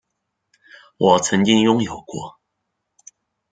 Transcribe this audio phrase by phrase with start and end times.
[0.97, 2.39] 我曾经拥有过